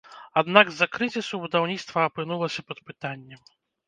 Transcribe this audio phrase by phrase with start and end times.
[0.41, 3.45] Аднак з-за крызісу будаўніцтва апынулася пад пытаннем.